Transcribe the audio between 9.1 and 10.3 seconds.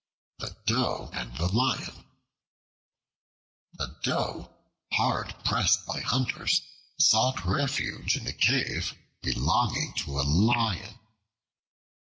belonging to a